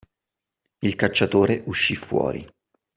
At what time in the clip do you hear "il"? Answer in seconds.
0.79-0.95